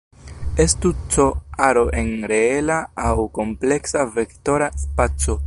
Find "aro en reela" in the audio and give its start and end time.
1.67-2.79